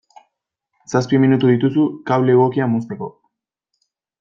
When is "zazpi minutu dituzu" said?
0.93-1.85